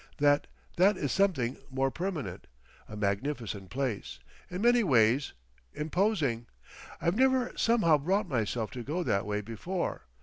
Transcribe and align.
That—that 0.17 0.97
is 0.97 1.11
something 1.11 1.57
more 1.69 1.91
permanent. 1.91 2.47
A 2.89 2.97
magnificent 2.97 3.69
place!—in 3.69 4.59
many 4.59 4.83
ways. 4.83 5.33
Imposing. 5.75 6.47
I've 6.99 7.15
never 7.15 7.51
somehow 7.55 7.99
brought 7.99 8.27
myself 8.27 8.71
to 8.71 8.83
go 8.83 9.03
that 9.03 9.27
way 9.27 9.41
before. 9.41 10.07